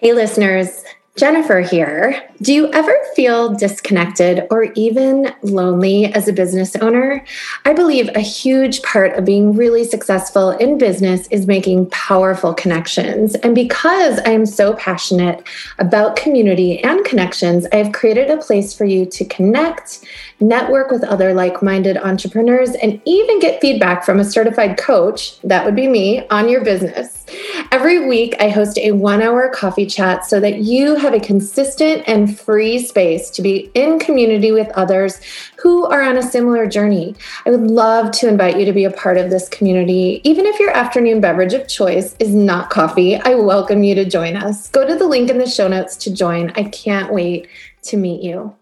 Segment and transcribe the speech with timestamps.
[0.00, 0.84] Hey, listeners.
[1.16, 2.22] Jennifer here.
[2.42, 7.24] Do you ever feel disconnected or even lonely as a business owner?
[7.64, 13.34] I believe a huge part of being really successful in business is making powerful connections.
[13.36, 15.48] And because I am so passionate
[15.78, 20.04] about community and connections, I have created a place for you to connect,
[20.38, 25.64] network with other like minded entrepreneurs, and even get feedback from a certified coach, that
[25.64, 27.24] would be me, on your business.
[27.72, 32.04] Every week, I host a one hour coffee chat so that you have a consistent
[32.06, 35.20] and free space to be in community with others
[35.56, 37.14] who are on a similar journey.
[37.44, 40.20] I would love to invite you to be a part of this community.
[40.24, 44.36] Even if your afternoon beverage of choice is not coffee, I welcome you to join
[44.36, 44.68] us.
[44.68, 46.52] Go to the link in the show notes to join.
[46.54, 47.48] I can't wait
[47.82, 48.54] to meet you.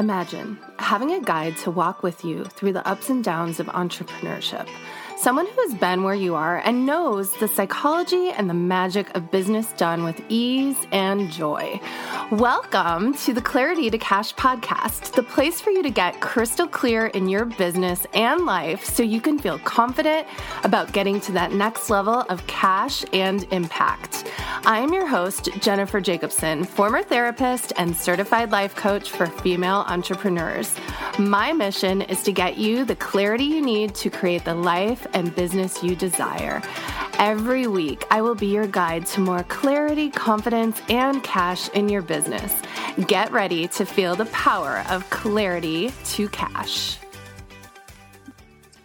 [0.00, 4.66] Imagine having a guide to walk with you through the ups and downs of entrepreneurship.
[5.20, 9.30] Someone who has been where you are and knows the psychology and the magic of
[9.30, 11.78] business done with ease and joy.
[12.30, 17.08] Welcome to the Clarity to Cash podcast, the place for you to get crystal clear
[17.08, 20.26] in your business and life so you can feel confident
[20.64, 24.24] about getting to that next level of cash and impact.
[24.64, 30.74] I am your host, Jennifer Jakobsen, former therapist and certified life coach for female entrepreneurs.
[31.18, 35.34] My mission is to get you the clarity you need to create the life and
[35.34, 36.62] business you desire.
[37.18, 42.02] Every week, I will be your guide to more clarity, confidence, and cash in your
[42.02, 42.54] business.
[43.06, 46.98] Get ready to feel the power of clarity to cash.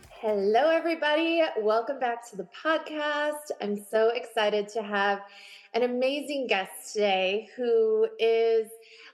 [0.10, 1.44] Hello, everybody.
[1.58, 3.52] Welcome back to the podcast.
[3.62, 5.22] I'm so excited to have
[5.76, 8.68] an amazing guest today who is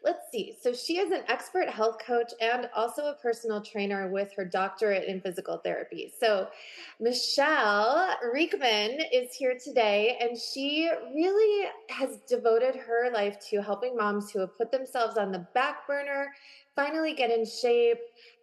[0.04, 0.58] let's see.
[0.60, 5.08] So she is an expert health coach and also a personal trainer with her doctorate
[5.08, 6.12] in physical therapy.
[6.20, 6.48] So
[7.00, 14.31] Michele Riechman is here today, and she really has devoted her life to helping moms
[14.31, 16.31] who have put themselves on the back burner
[16.75, 17.98] finally get in shape,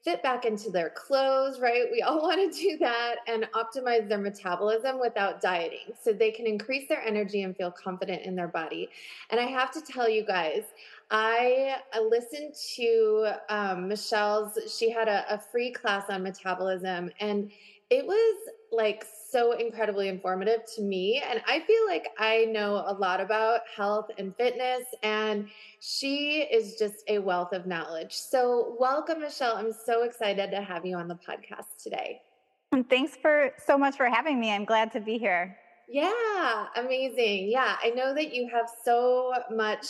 [0.04, 1.84] fit back into their clothes, right?
[1.90, 6.46] We all want to do that and optimize their metabolism without dieting so they can
[6.46, 8.88] increase their energy and feel confident in their body.
[9.30, 10.62] And I have to tell you guys,
[11.10, 11.76] I,
[12.10, 17.50] listened to um, Michele's, she had a, a free class on metabolism, and
[17.90, 18.36] it was
[18.70, 21.22] like so incredibly informative to me.
[21.26, 25.48] And I feel like I know a lot about health and fitness, and
[25.80, 28.12] she is just a wealth of knowledge.
[28.12, 29.56] So, welcome, Michele.
[29.56, 32.20] I'm so excited to have you on the podcast today.
[32.72, 34.52] And thanks for so much for having me.
[34.52, 35.56] I'm glad to be here.
[35.88, 37.48] Yeah, amazing.
[37.48, 39.86] Yeah, I know that you have so much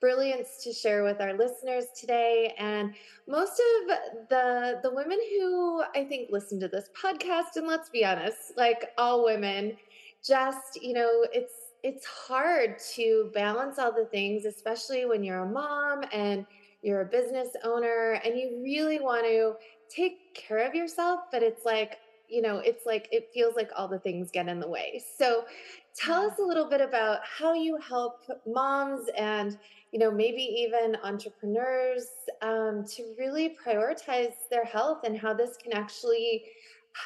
[0.00, 2.54] brilliance to share with our listeners today.
[2.58, 2.94] And
[3.28, 8.04] most of the the women who i think listen to this podcast and let's be
[8.04, 9.76] honest like all women
[10.24, 15.48] just you know it's it's hard to balance all the things especially when you're a
[15.48, 16.46] mom and
[16.82, 19.52] you're a business owner and you really want to
[19.94, 21.98] take care of yourself but it's like
[22.28, 25.02] you know it's like it feels like all the things get in the way.
[25.16, 25.44] So
[25.94, 29.58] tell us a little bit about how you help moms and
[29.92, 32.06] you know, maybe even entrepreneurs
[32.42, 36.44] um, to really prioritize their health and how this can actually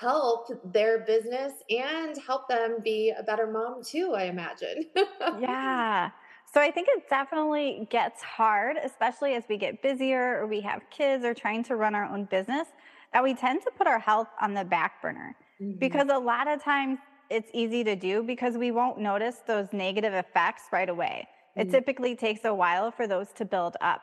[0.00, 4.86] help their business and help them be a better mom too, I imagine.
[5.40, 6.10] yeah.
[6.52, 10.82] So I think it definitely gets hard, especially as we get busier or we have
[10.90, 12.68] kids or trying to run our own business,
[13.12, 15.34] that we tend to put our health on the back burner.
[15.60, 15.78] Mm-hmm.
[15.78, 16.98] Because a lot of times
[17.30, 21.26] it's easy to do because we won't notice those negative effects right away.
[21.54, 24.00] It mm typically takes a while for those to build up.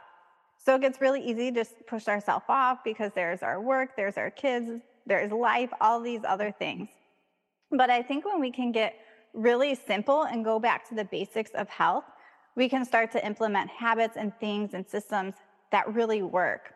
[0.64, 4.18] So it gets really easy to just push ourselves off because there's our work, there's
[4.18, 4.70] our kids,
[5.06, 6.90] there's life, all these other things.
[7.72, 8.96] But I think when we can get
[9.34, 12.04] really simple and go back to the basics of health,
[12.56, 15.36] we can start to implement habits and things and systems
[15.72, 16.74] that really work.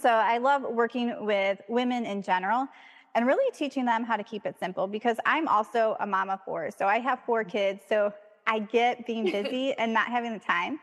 [0.00, 2.66] So I love working with women in general
[3.14, 6.40] and really teaching them how to keep it simple because I'm also a mom of
[6.44, 6.70] four.
[6.76, 7.82] So I have four kids.
[7.88, 8.12] So
[8.46, 10.78] I get being busy and not having the time.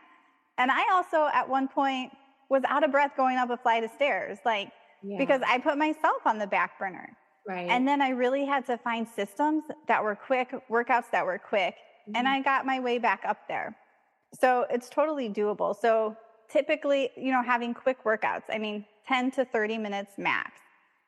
[0.58, 2.12] And I also, at one point,
[2.48, 4.70] was out of breath going up a flight of stairs, like,
[5.02, 5.18] yeah.
[5.18, 7.08] because I put myself on the back burner.
[7.46, 7.68] Right.
[7.68, 11.74] And then I really had to find systems that were quick, workouts that were quick,
[11.74, 12.16] mm-hmm.
[12.16, 13.76] and I got my way back up there.
[14.40, 15.74] So it's totally doable.
[15.78, 16.16] So
[16.50, 20.52] typically, you know, having quick workouts, I mean, 10 to 30 minutes max.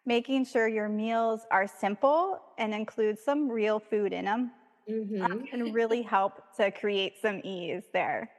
[0.05, 4.53] Making sure your meals are simple and include some real food in them
[4.89, 5.45] mm-hmm.
[5.45, 8.31] can really help to create some ease there.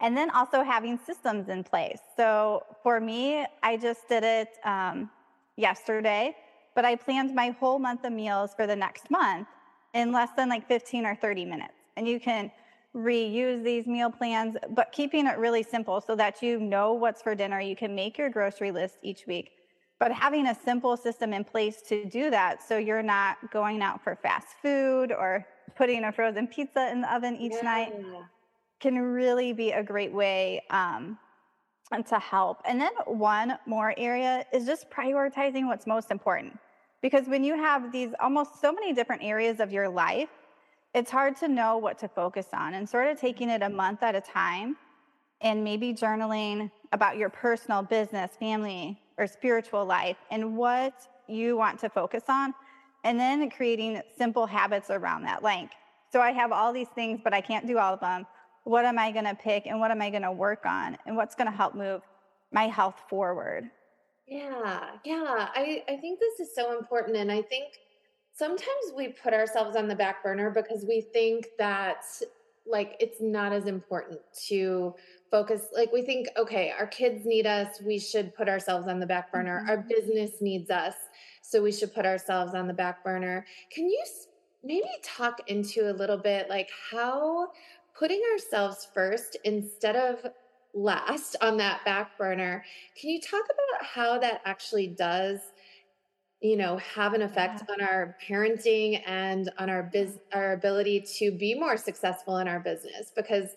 [0.00, 1.98] And then also having systems in place.
[2.16, 5.10] So for me, I just did it um,
[5.56, 6.36] yesterday,
[6.76, 9.48] but I planned my whole month of meals for the next month
[9.94, 11.74] in less than like 15 or 30 minutes.
[11.96, 12.52] And you can
[12.94, 17.34] reuse these meal plans, but keeping it really simple so that you know what's for
[17.34, 17.60] dinner.
[17.60, 19.50] You can make your grocery list each week,
[19.98, 24.02] but having a simple system in place to do that so you're not going out
[24.02, 25.46] for fast food or
[25.78, 27.62] putting a frozen pizza in the oven each yeah.
[27.62, 27.92] night
[28.80, 31.16] can really be a great way um,
[32.08, 32.60] to help.
[32.66, 36.58] And then one more area is just prioritizing what's most important.
[37.00, 40.28] Because when you have these almost so many different areas of your life,
[40.94, 44.02] it's hard to know what to focus on and sort of taking it a month
[44.02, 44.76] at a time
[45.40, 51.78] and maybe journaling about your personal business, family, or spiritual life and what you want
[51.78, 52.52] to focus on.
[53.08, 55.42] And then creating simple habits around that.
[55.42, 55.70] Like,
[56.12, 58.26] so I have all these things, but I can't do all of them.
[58.64, 60.98] What am I going to pick and what am I going to work on?
[61.06, 62.02] And what's going to help move
[62.52, 63.70] my health forward?
[64.26, 65.48] Yeah, yeah.
[65.54, 67.16] I, I think this is so important.
[67.16, 67.78] And I think
[68.34, 72.04] sometimes we put ourselves on the back burner because we think that
[72.66, 74.94] like it's not as important to
[75.30, 79.06] focus like we think okay our kids need us we should put ourselves on the
[79.06, 79.70] back burner mm-hmm.
[79.70, 80.94] our business needs us
[81.48, 84.04] so we should put ourselves on the back burner can you
[84.62, 87.48] maybe talk into a little bit like how
[87.98, 90.26] putting ourselves first instead of
[90.74, 92.62] last on that back burner
[93.00, 95.40] can you talk about how that actually does
[96.40, 97.74] you know have an effect yeah.
[97.74, 102.60] on our parenting and on our biz our ability to be more successful in our
[102.60, 103.56] business because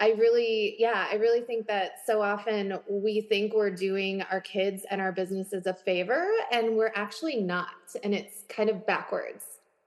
[0.00, 4.84] i really yeah i really think that so often we think we're doing our kids
[4.90, 7.68] and our businesses a favor and we're actually not
[8.02, 9.44] and it's kind of backwards.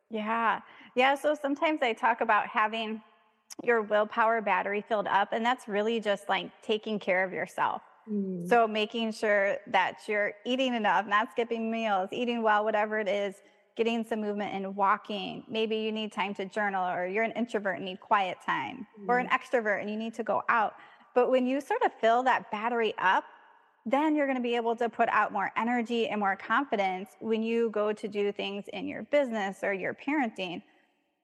[0.10, 0.62] Yeah.
[0.96, 3.02] Yeah so sometimes i talk about having
[3.64, 7.82] your willpower battery filled up and that's really just like taking care of yourself.
[8.10, 8.48] Mm.
[8.48, 13.36] So making sure that you're eating enough, not skipping meals, eating well, whatever it is,
[13.76, 15.44] getting some movement and walking.
[15.50, 19.08] Maybe you need time to journal, or you're an introvert and need quiet time, mm.
[19.08, 19.32] or an mm.
[19.32, 20.74] extrovert and you need to go out.
[21.16, 23.24] But when you sort of fill that battery up,
[23.86, 27.42] then you're going to be able to put out more energy and more confidence when
[27.42, 30.62] you go to do things in your business or your parenting.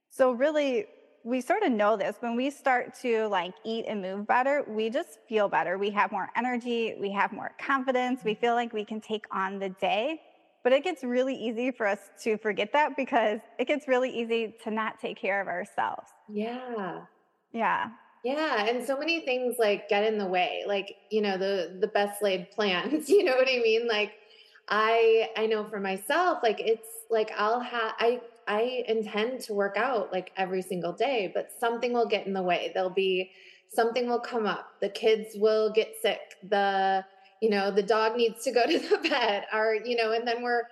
[0.10, 0.88] So, really,
[1.26, 4.92] we sort of know this when we start to like eat and move better we
[4.92, 8.86] just feel better we have more energy we have more confidence we feel like we
[8.86, 10.22] can take on the day
[10.66, 14.56] but it gets really easy for us to forget that because it gets really easy
[14.64, 17.02] to not take care of ourselves yeah
[17.54, 17.92] yeah
[18.24, 21.88] yeah and so many things like get in the way like you know the the
[21.88, 24.14] best laid plans you know what i mean like
[24.68, 29.78] i i know for myself like it's like i'll have i I intend to work
[29.78, 32.72] out like every single day, but something will get in the way.
[32.74, 33.32] There'll be
[33.68, 34.70] something will come up.
[34.82, 36.20] The kids will get sick.
[36.48, 37.04] The,
[37.46, 40.42] you know, the dog needs to go to the vet or, you know, and then
[40.42, 40.64] we're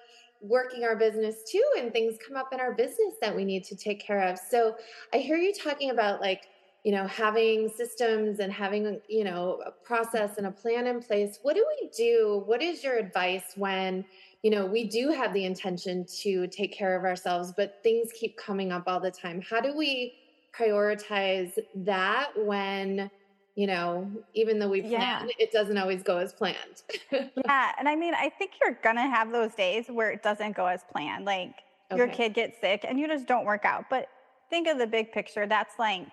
[0.41, 3.75] working our business too and things come up in our business that we need to
[3.75, 4.39] take care of.
[4.49, 4.75] So
[5.13, 6.47] I hear you talking about like,
[6.83, 11.37] you know, having systems and having, you know, a process and a plan in place.
[11.43, 12.41] What do we do?
[12.47, 14.03] What is your advice when
[14.41, 18.35] you know, we do have the intention to take care of ourselves, but things keep
[18.35, 19.41] coming up all the time.
[19.41, 20.15] How do we
[20.53, 23.09] prioritize that when,
[23.55, 25.25] you know, even though we plan, yeah.
[25.37, 26.83] it doesn't always go as planned?
[27.11, 27.71] yeah.
[27.77, 30.65] And I mean, I think you're going to have those days where it doesn't go
[30.65, 31.25] as planned.
[31.25, 31.53] Like
[31.91, 31.97] okay.
[31.97, 33.85] your kid gets sick and you just don't work out.
[33.89, 34.07] But
[34.49, 35.45] think of the big picture.
[35.45, 36.07] That's like,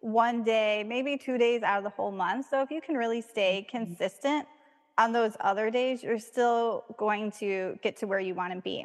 [0.00, 2.46] one day, maybe two days out of the whole month.
[2.50, 3.84] So if you can really stay mm-hmm.
[3.84, 4.46] consistent
[4.96, 8.84] on those other days, you're still going to get to where you want to be.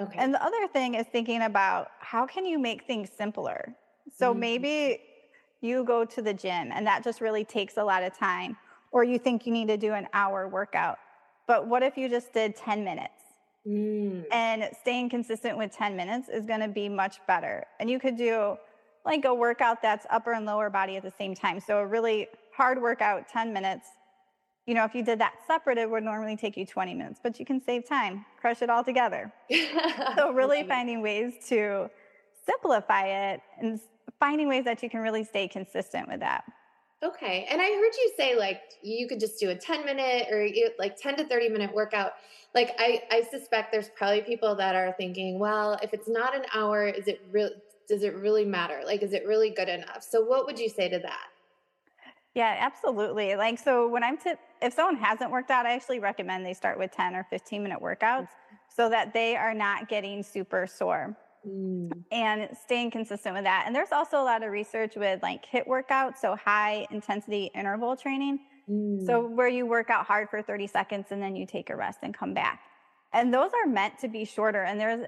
[0.00, 0.18] Okay.
[0.18, 3.74] And the other thing is thinking about how can you make things simpler?
[4.14, 4.40] So mm-hmm.
[4.40, 5.00] maybe
[5.60, 8.56] you go to the gym and that just really takes a lot of time,
[8.92, 10.98] or you think you need to do an hour workout.
[11.46, 13.12] But what if you just did 10 minutes?
[13.66, 14.24] Mm.
[14.30, 17.64] And staying consistent with 10 minutes is going to be much better.
[17.80, 18.56] And you could do
[19.04, 21.60] like a workout that's upper and lower body at the same time.
[21.60, 23.88] So a really hard workout, 10 minutes,
[24.66, 27.38] you know, if you did that separate, it would normally take you 20 minutes, but
[27.38, 29.32] you can save time, crush it all together.
[30.16, 31.88] so, really finding ways to
[32.44, 33.78] simplify it and
[34.18, 36.44] finding ways that you can really stay consistent with that.
[37.02, 37.46] Okay.
[37.50, 40.96] And I heard you say like you could just do a 10 minute or like
[41.00, 42.12] 10 to 30 minute workout.
[42.54, 46.42] Like I, I suspect there's probably people that are thinking, well, if it's not an
[46.54, 47.50] hour, is it real
[47.88, 48.80] does it really matter?
[48.84, 50.02] Like is it really good enough?
[50.02, 51.28] So what would you say to that?
[52.36, 53.34] Yeah, absolutely.
[53.34, 56.78] Like, so when I'm, to, if someone hasn't worked out, I actually recommend they start
[56.78, 58.28] with 10 or 15 minute workouts
[58.68, 61.16] so that they are not getting super sore.
[61.46, 61.92] Mm.
[62.10, 63.64] and staying consistent with that.
[63.66, 67.96] And there's also a lot of research with like HIIT workouts, so high intensity interval
[67.96, 68.40] training.
[68.68, 69.06] Mm.
[69.06, 72.00] So where you work out hard for 30 seconds and then you take a rest
[72.02, 72.60] and come back.
[73.12, 74.64] And those are meant to be shorter.
[74.64, 75.06] And there's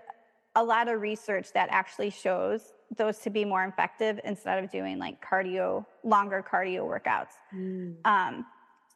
[0.55, 4.99] a lot of research that actually shows those to be more effective instead of doing
[4.99, 7.35] like cardio, longer cardio workouts.
[7.55, 7.97] Mm.
[8.05, 8.47] Um,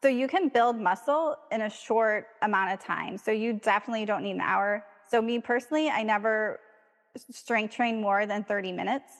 [0.02, 3.16] so you can build muscle in a short amount of time.
[3.16, 4.84] So you definitely don't need an hour.
[5.08, 6.58] So me personally, I never
[7.16, 9.10] strength train more than 30 minutes.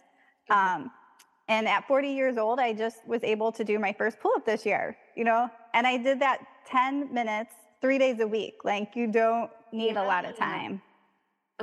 [0.51, 0.91] Um,
[1.49, 4.47] and at 40 years old, I just was able to do my first pull up
[4.47, 8.65] this year, you know, and I did that 10 minutes, three days a week.
[8.65, 10.05] Like you don't need yeah.
[10.05, 10.81] a lot of time.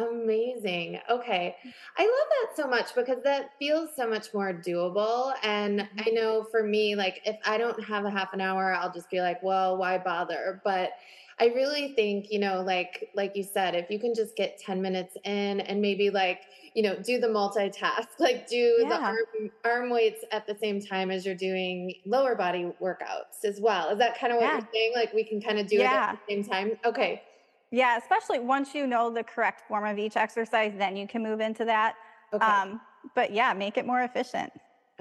[0.08, 1.00] Amazing.
[1.10, 1.56] Okay.
[1.98, 5.34] I love that so much because that feels so much more doable.
[5.44, 6.16] And I mm-hmm.
[6.16, 9.22] know for me, like if I don't have a half an hour, I'll just be
[9.22, 10.62] like, well, why bother?
[10.64, 10.92] But
[11.40, 14.82] I really think, you know, like like you said, if you can just get 10
[14.82, 16.42] minutes in and maybe like,
[16.74, 18.90] you know, do the multitask, like do yeah.
[18.90, 23.60] the arm, arm weights at the same time as you're doing lower body workouts as
[23.60, 23.90] well.
[23.90, 24.54] Is that kind of what yeah.
[24.54, 24.92] you're saying?
[24.96, 26.12] Like we can kind of do yeah.
[26.12, 26.72] it at the same time?
[26.86, 27.24] Okay.
[27.72, 31.40] Yeah, especially once you know the correct form of each exercise, then you can move
[31.40, 31.96] into that.
[32.34, 32.46] Okay.
[32.46, 32.82] Um,
[33.16, 34.52] but yeah, make it more efficient.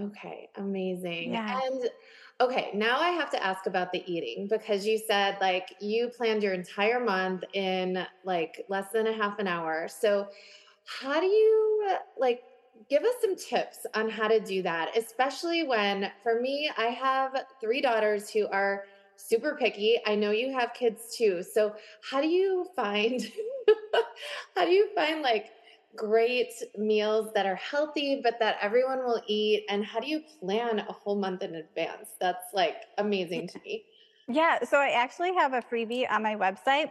[0.01, 1.33] Okay, amazing.
[1.33, 1.61] Yeah.
[1.65, 1.91] And
[2.41, 6.43] okay, now I have to ask about the eating because you said like you planned
[6.43, 9.89] your entire month in like less than a half an hour.
[9.89, 10.29] So,
[10.85, 12.43] how do you like
[12.89, 17.45] give us some tips on how to do that, especially when for me, I have
[17.61, 18.85] three daughters who are
[19.19, 20.01] super picky.
[20.07, 21.43] I know you have kids too.
[21.43, 21.75] So
[22.09, 23.21] how do you find
[24.57, 25.51] how do you find like
[25.97, 30.79] great meals that are healthy but that everyone will eat and how do you plan
[30.79, 32.11] a whole month in advance?
[32.21, 33.85] That's like amazing to me.
[34.29, 36.91] Yeah, so I actually have a freebie on my website.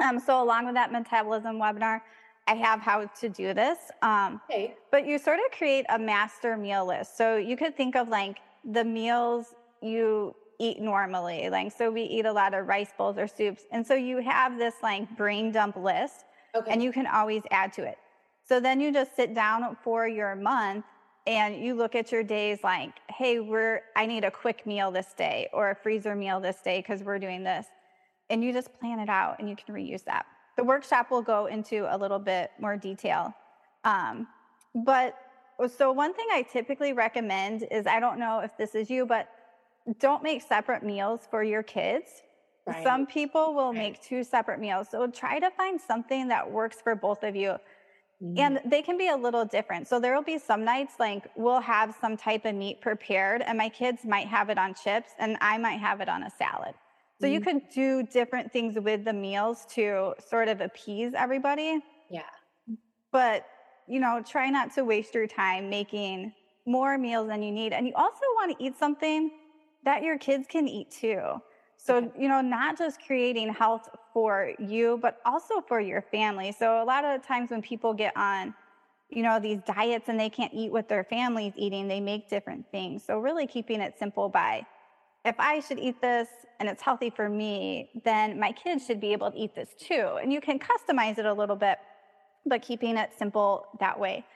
[0.00, 2.00] Um, so along with that metabolism webinar,
[2.46, 3.78] I have how to do this.
[4.02, 4.74] Um, okay.
[4.90, 7.16] But you sort of create a master meal list.
[7.16, 11.48] So you could think of like the meals you eat normally.
[11.50, 13.62] Like, so we eat a lot of rice bowls or soups.
[13.70, 16.24] And so you have this like brain dump list
[16.54, 16.70] okay.
[16.70, 17.98] and you can always add to it.
[18.46, 20.84] So then you just sit down for your month
[21.26, 25.12] and you look at your days like, hey, we're, I need a quick meal this
[25.16, 27.66] day or a freezer meal this day because we're doing this.
[28.30, 30.26] And you just plan it out and you can reuse that.
[30.56, 33.34] The workshop will go into a little bit more detail.
[33.84, 34.26] Um,
[34.74, 35.16] but
[35.76, 39.28] so one thing I typically recommend is I don't know if this is you, but
[39.98, 42.22] don't make separate meals for your kids.
[42.66, 42.84] Right.
[42.84, 44.88] Some people will make two separate meals.
[44.90, 47.56] So try to find something that works for both of you.
[48.22, 48.38] Mm-hmm.
[48.38, 49.88] And they can be a little different.
[49.88, 53.56] So there will be some nights like we'll have some type of meat prepared and
[53.56, 56.74] my kids might have it on chips and I might have it on a salad.
[57.20, 57.34] So mm-hmm.
[57.34, 61.80] you could do different things with the meals to sort of appease everybody.
[62.10, 62.22] Yeah.
[63.12, 63.46] But,
[63.86, 66.32] you know, try not to waste your time making
[66.66, 67.72] more meals than you need.
[67.72, 69.30] And you also want to eat something
[69.88, 71.22] that your kids can eat too.
[71.78, 76.52] So, you know, not just creating health for you, but also for your family.
[76.52, 78.54] So, a lot of times when people get on,
[79.08, 82.70] you know, these diets and they can't eat what their family's eating, they make different
[82.70, 83.02] things.
[83.02, 84.66] So, really keeping it simple by
[85.24, 86.28] if I should eat this
[86.60, 90.18] and it's healthy for me, then my kids should be able to eat this too.
[90.20, 91.78] And you can customize it a little bit,
[92.44, 94.26] but keeping it simple that way.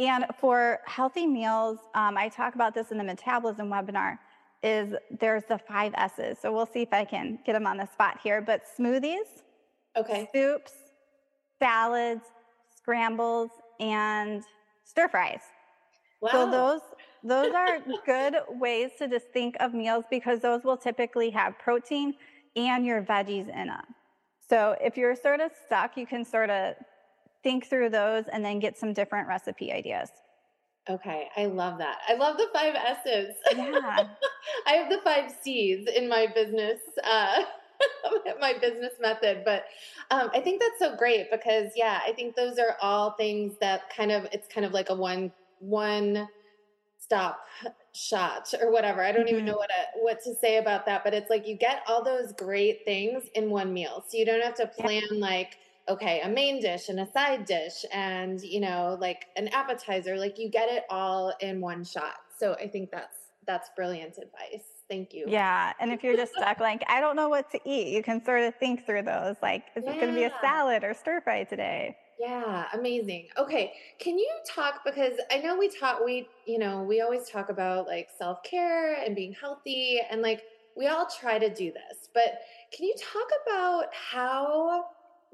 [0.00, 4.18] And for healthy meals, um, I talk about this in the metabolism webinar
[4.62, 6.38] is there's the five S's.
[6.40, 8.40] So we'll see if I can get them on the spot here.
[8.40, 9.42] But smoothies,
[9.96, 10.72] okay, soups,
[11.58, 12.24] salads,
[12.76, 13.50] scrambles,
[13.80, 14.42] and
[14.84, 15.40] stir fries.
[16.20, 16.30] Wow.
[16.32, 16.80] So those
[17.24, 22.14] those are good ways to just think of meals because those will typically have protein
[22.56, 23.84] and your veggies in them.
[24.48, 26.74] So if you're sort of stuck, you can sort of
[27.42, 30.10] think through those and then get some different recipe ideas.
[30.90, 31.98] Okay, I love that.
[32.08, 33.34] I love the five S's.
[33.54, 34.08] Yeah.
[34.66, 37.42] I have the five C's in my business, uh,
[38.40, 39.42] my business method.
[39.44, 39.64] But
[40.10, 43.94] um, I think that's so great because, yeah, I think those are all things that
[43.94, 46.26] kind of it's kind of like a one one
[46.98, 47.40] stop
[47.92, 49.02] shot or whatever.
[49.02, 49.34] I don't mm-hmm.
[49.34, 51.04] even know what to, what to say about that.
[51.04, 54.42] But it's like you get all those great things in one meal, so you don't
[54.42, 55.18] have to plan yeah.
[55.18, 55.56] like
[55.88, 60.38] okay, a main dish and a side dish and, you know, like an appetizer, like
[60.38, 62.16] you get it all in one shot.
[62.38, 63.16] So I think that's
[63.46, 64.66] that's brilliant advice.
[64.88, 65.24] Thank you.
[65.26, 65.72] Yeah.
[65.80, 68.42] And if you're just stuck, like, I don't know what to eat, you can sort
[68.42, 69.36] of think through those.
[69.42, 69.92] Like, is yeah.
[69.92, 71.96] it going to be a salad or stir fry today?
[72.20, 73.28] Yeah, amazing.
[73.38, 73.72] Okay.
[73.98, 77.86] Can you talk because I know we talk we, you know, we always talk about
[77.86, 80.42] like self-care and being healthy and like
[80.76, 82.08] we all try to do this.
[82.12, 82.40] But
[82.72, 84.86] can you talk about how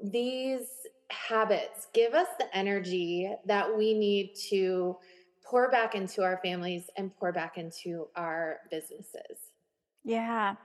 [0.03, 0.67] these
[1.09, 4.97] habits give us the energy that we need to
[5.45, 9.51] pour back into our families and pour back into our businesses?
[10.03, 10.55] Yeah.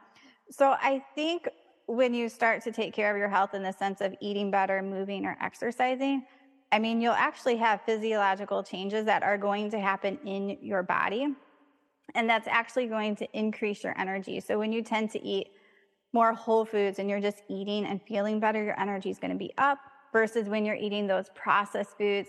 [0.50, 1.48] So I think
[1.86, 4.82] when you start to take care of your health in the sense of eating better,
[4.82, 6.24] moving, or exercising,
[6.72, 11.34] I mean, you'll actually have physiological changes that are going to happen in your body.
[12.14, 14.40] And that's actually going to increase your energy.
[14.40, 15.48] So when you tend to eat
[16.12, 19.38] more whole foods and you're just eating and feeling better, your energy is going to
[19.38, 19.78] be up
[20.12, 22.28] versus when you're eating those processed foods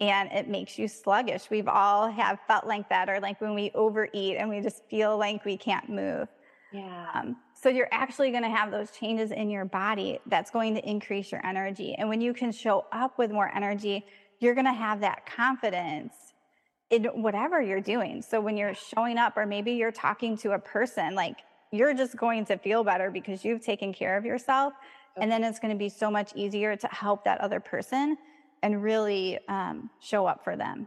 [0.00, 1.48] and it makes you sluggish.
[1.48, 5.16] We've all have felt like that or like when we overeat and we just feel
[5.16, 6.28] like we can't move.
[6.72, 7.06] Yeah.
[7.14, 10.88] Um, so you're actually going to have those changes in your body that's going to
[10.88, 11.94] increase your energy.
[11.96, 14.04] And when you can show up with more energy,
[14.40, 16.14] you're going to have that confidence
[16.90, 18.22] in whatever you're doing.
[18.22, 21.36] So when you're showing up or maybe you're talking to a person, like
[21.72, 24.74] you're just going to feel better because you've taken care of yourself.
[25.16, 25.24] Okay.
[25.24, 28.16] And then it's going to be so much easier to help that other person
[28.62, 30.86] and really um, show up for them.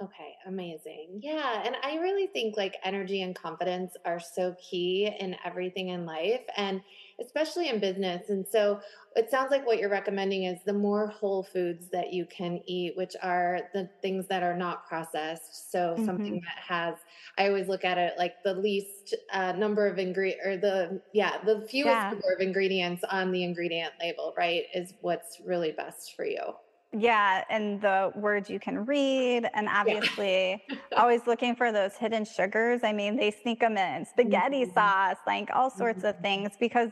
[0.00, 1.20] Okay, amazing.
[1.22, 1.62] Yeah.
[1.64, 6.42] And I really think like energy and confidence are so key in everything in life
[6.56, 6.82] and
[7.20, 8.28] especially in business.
[8.28, 8.80] And so
[9.14, 12.96] it sounds like what you're recommending is the more whole foods that you can eat,
[12.96, 15.70] which are the things that are not processed.
[15.70, 16.04] So mm-hmm.
[16.04, 16.96] something that has,
[17.38, 21.38] I always look at it like the least uh, number of ingredient or the, yeah,
[21.44, 22.10] the fewest yeah.
[22.10, 24.64] number of ingredients on the ingredient label, right?
[24.74, 26.42] Is what's really best for you.
[26.98, 30.76] Yeah, and the words you can read, and obviously yeah.
[30.96, 32.80] always looking for those hidden sugars.
[32.84, 34.72] I mean, they sneak them in spaghetti mm-hmm.
[34.72, 36.08] sauce, like all sorts mm-hmm.
[36.08, 36.90] of things, because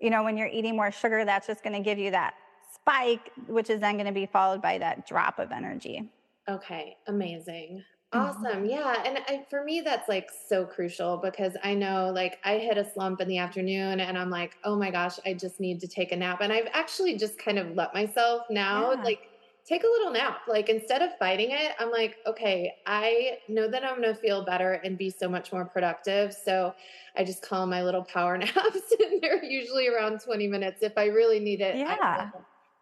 [0.00, 2.34] you know when you're eating more sugar, that's just going to give you that
[2.72, 6.08] spike, which is then going to be followed by that drop of energy.
[6.48, 7.84] Okay, amazing.
[8.12, 8.46] Mm-hmm.
[8.46, 8.64] Awesome.
[8.66, 9.02] Yeah.
[9.06, 12.90] And I, for me, that's like so crucial because I know like I hit a
[12.90, 16.12] slump in the afternoon and I'm like, oh my gosh, I just need to take
[16.12, 16.40] a nap.
[16.42, 19.02] And I've actually just kind of let myself now, yeah.
[19.02, 19.28] like,
[19.64, 20.40] take a little nap.
[20.48, 24.44] Like instead of fighting it, I'm like, okay, I know that I'm going to feel
[24.44, 26.32] better and be so much more productive.
[26.32, 26.74] So
[27.16, 30.82] I just call my little power naps and they're usually around 20 minutes.
[30.82, 32.30] If I really need it, yeah.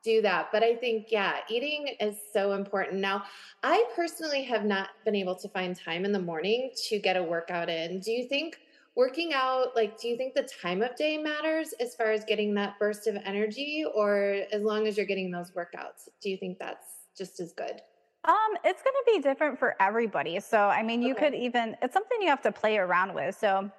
[0.03, 0.49] do that.
[0.53, 3.01] But I think, yeah, eating is so important.
[3.01, 3.25] Now,
[3.63, 7.23] I personally have not been able to find time in the morning to get a
[7.23, 8.01] workout in.
[8.01, 8.59] Do you think
[9.01, 12.53] working out like do you think the time of day matters as far as getting
[12.53, 16.59] that burst of energy or as long as you're getting those workouts do you think
[16.59, 16.87] that's
[17.17, 17.81] just as good?
[18.27, 20.39] Um it's going to be different for everybody.
[20.41, 21.31] So i mean you okay.
[21.31, 23.39] could even it's something you have to play around with.
[23.39, 23.71] So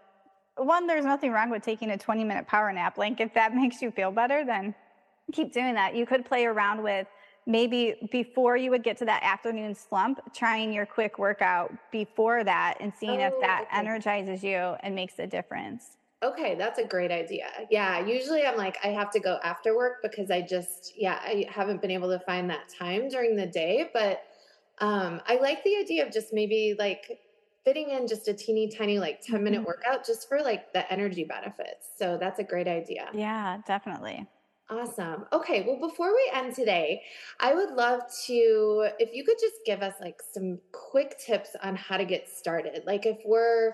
[0.57, 2.97] one there's nothing wrong with taking a 20 minute power nap.
[2.97, 4.73] Like if that makes you feel better then
[5.31, 5.95] keep doing that.
[5.95, 7.05] You could play around with
[7.45, 12.77] maybe before you would get to that afternoon slump, trying your quick workout before that
[12.79, 13.79] and seeing oh, if that okay.
[13.79, 15.97] energizes you and makes a difference.
[16.23, 17.47] Okay, that's a great idea.
[17.71, 21.47] Yeah, usually I'm like, I have to go after work because I just, yeah, I
[21.49, 23.89] haven't been able to find that time during the day.
[23.91, 24.21] But
[24.79, 27.19] um, I like the idea of just maybe like
[27.65, 29.67] fitting in just a teeny tiny, like 10 minute mm-hmm.
[29.67, 31.87] workout just for like the energy benefits.
[31.97, 33.09] So that's a great idea.
[33.13, 34.27] Yeah, definitely.
[34.71, 35.25] Awesome.
[35.33, 35.65] Okay.
[35.67, 37.03] Well, before we end today,
[37.41, 41.75] I would love to, if you could just give us like some quick tips on
[41.75, 42.83] how to get started.
[42.87, 43.73] Like if we're,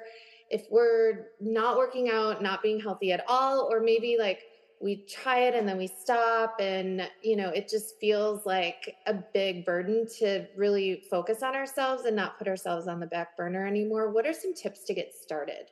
[0.49, 4.45] if we're not working out, not being healthy at all, or maybe like
[4.81, 9.13] we try it and then we stop and, you know, it just feels like a
[9.13, 13.67] big burden to really focus on ourselves and not put ourselves on the back burner
[13.67, 14.09] anymore.
[14.11, 15.69] What are some tips to get started?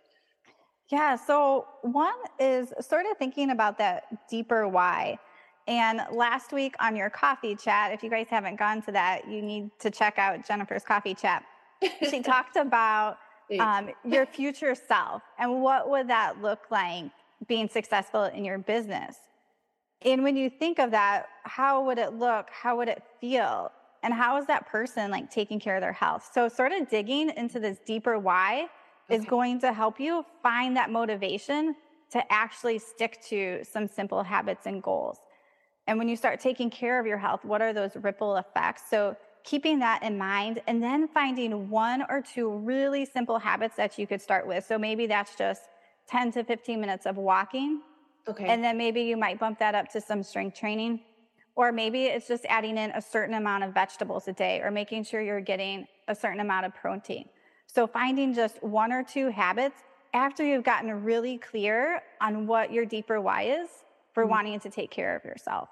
[0.92, 1.16] Yeah.
[1.16, 5.18] So, one is sort of thinking about that deeper why.
[5.68, 9.42] And last week on your coffee chat, if you guys haven't gone to that, you
[9.42, 11.44] need to check out Jennifer's coffee chat.
[12.08, 13.18] She talked about
[13.60, 17.06] um, your future self and what would that look like
[17.48, 19.18] being successful in your business.
[20.04, 22.48] And when you think of that, how would it look?
[22.52, 23.72] How would it feel?
[24.04, 26.30] And how is that person like taking care of their health?
[26.32, 28.68] So, sort of digging into this deeper why
[29.10, 29.16] okay.
[29.16, 31.76] is going to help you find that motivation
[32.12, 35.18] to actually stick to some simple habits and goals.
[35.88, 38.84] And when you start taking care of your health, what are those ripple effects?
[38.90, 44.00] So, keeping that in mind and then finding one or two really simple habits that
[44.00, 44.66] you could start with.
[44.66, 45.64] So, maybe that's just
[46.08, 47.82] 10 to 15 minutes of walking.
[48.28, 48.46] Okay.
[48.48, 51.02] And then maybe you might bump that up to some strength training.
[51.56, 55.06] Or maybe it's just adding in a certain amount of vegetables a day or making
[55.06, 57.30] sure you're getting a certain amount of protein.
[57.68, 59.82] So finding just one or two habits
[60.14, 63.70] after you've gotten really clear on what your deeper why is
[64.14, 64.32] for mm-hmm.
[64.32, 65.70] wanting to take care of yourself.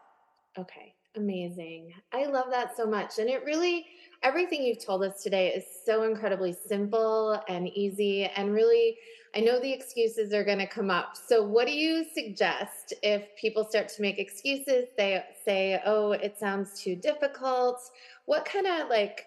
[0.58, 1.94] Okay, amazing.
[2.12, 3.20] I love that so much.
[3.20, 3.86] And it really,
[4.22, 8.98] everything you've told us today is so incredibly simple and easy and really
[9.36, 11.18] I know the excuses are going to come up.
[11.18, 14.90] So, what do you suggest if people start to make excuses?
[14.96, 17.82] They say, oh, it sounds too difficult.
[18.26, 19.26] What kind of like,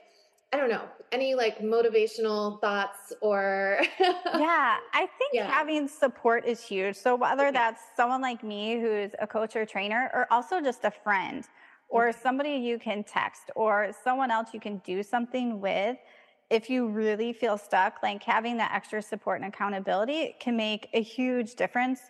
[0.53, 3.81] I don't know, any like motivational thoughts or.
[4.01, 5.51] yeah, I think yeah.
[5.51, 6.97] having support is huge.
[6.97, 7.53] So, whether okay.
[7.53, 11.45] that's someone like me who's a coach or trainer, or also just a friend,
[11.89, 12.19] or okay.
[12.23, 15.97] somebody you can text, or someone else you can do something with
[16.51, 21.03] if you really feel stuck, like having that extra support and accountability can make a
[21.03, 22.01] huge difference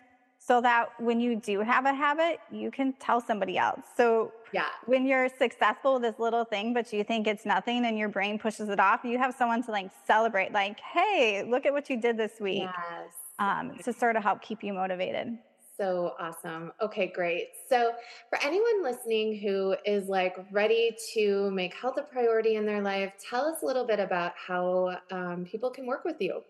[0.47, 3.81] so that when you do have a habit, you can tell somebody else.
[3.97, 4.67] So yeah.
[4.85, 8.39] when you're successful with this little thing, but you think it's nothing and your brain
[8.39, 11.99] pushes it off, you have someone to like celebrate, like, hey, look at what you
[11.99, 12.63] did this week.
[12.63, 13.09] Yes.
[13.39, 15.37] Um, to sort of help keep you motivated
[15.77, 16.71] so awesome.
[16.81, 17.49] Okay, great.
[17.69, 17.91] So,
[18.29, 23.13] for anyone listening who is like ready to make health a priority in their life,
[23.29, 26.41] tell us a little bit about how um, people can work with you.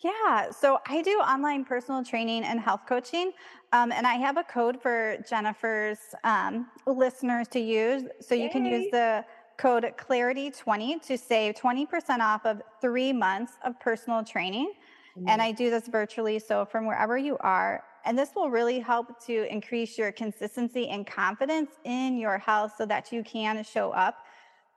[0.00, 3.32] Yeah, so I do online personal training and health coaching,
[3.72, 8.04] um, and I have a code for Jennifer's um, listeners to use.
[8.20, 8.44] So Yay.
[8.44, 9.24] you can use the
[9.56, 14.72] code Clarity20 to save 20% off of three months of personal training.
[15.16, 15.28] Mm-hmm.
[15.28, 16.38] And I do this virtually.
[16.38, 21.06] So from wherever you are, and this will really help to increase your consistency and
[21.06, 24.18] confidence in your health so that you can show up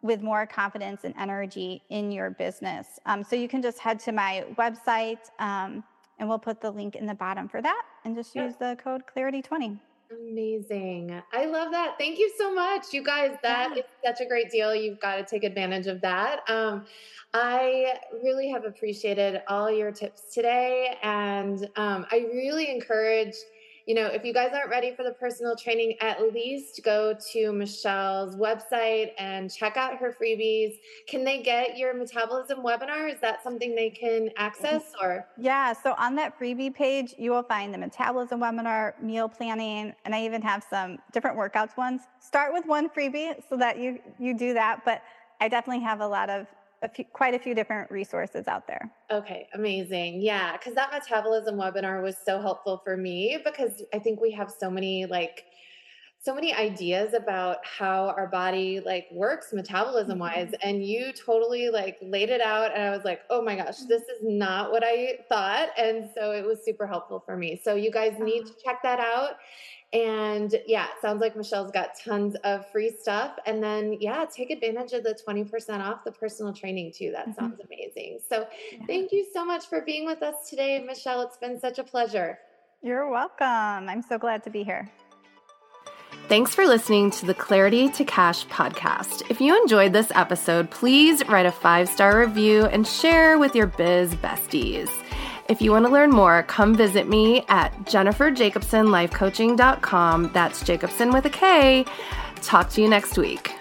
[0.01, 2.99] with more confidence and energy in your business.
[3.05, 5.83] Um, so you can just head to my website um,
[6.19, 9.03] and we'll put the link in the bottom for that and just use the code
[9.15, 9.77] Clarity20.
[10.11, 11.21] Amazing.
[11.31, 11.95] I love that.
[11.97, 12.87] Thank you so much.
[12.91, 13.81] You guys, That yeah.
[13.83, 14.75] is such a great deal.
[14.75, 16.41] You've got to take advantage of that.
[16.49, 16.85] Um,
[17.33, 20.97] I really have appreciated all your tips today.
[21.01, 23.35] And um, I really encourage
[23.85, 27.51] you know, if you guys aren't ready for the personal training, at least go to
[27.51, 30.75] Michele's website and check out her freebies.
[31.07, 33.11] Can they get your metabolism webinar?
[33.11, 35.05] Is that something they can access mm-hmm.
[35.05, 35.27] or?
[35.37, 40.13] Yeah, so on that freebie page, you will find the metabolism webinar, meal planning, and
[40.13, 42.01] I even have some different workouts ones.
[42.19, 45.01] Start with one freebie so that you you do that, but
[45.39, 46.47] I definitely have a lot of
[46.81, 48.91] a few, quite a few different resources out there.
[49.11, 50.21] Okay, amazing.
[50.21, 54.51] Yeah, because that metabolism webinar was so helpful for me because I think we have
[54.51, 55.45] so many like
[56.23, 60.69] so many ideas about how our body like works metabolism wise mm-hmm.
[60.69, 64.03] and you totally like laid it out and i was like oh my gosh this
[64.03, 67.91] is not what i thought and so it was super helpful for me so you
[67.91, 68.53] guys need uh-huh.
[68.53, 69.37] to check that out
[69.93, 73.33] and yeah, it sounds like Michele's got tons of free stuff.
[73.45, 77.11] And then, yeah, take advantage of the 20% off the personal training too.
[77.11, 77.39] That mm-hmm.
[77.39, 78.19] sounds amazing.
[78.29, 78.85] So, yeah.
[78.87, 81.23] thank you so much for being with us today, Michele.
[81.23, 82.39] It's been such a pleasure.
[82.81, 83.89] You're welcome.
[83.89, 84.89] I'm so glad to be here.
[86.31, 89.29] Thanks for listening to the Clarity to Cash podcast.
[89.29, 93.67] If you enjoyed this episode, please write a five star review and share with your
[93.67, 94.89] biz besties.
[95.49, 100.31] If you want to learn more, come visit me at jenniferjakobsenlifecoaching.com.
[100.31, 101.83] That's Jakobsen with a K.
[102.35, 103.51] Talk to you next week.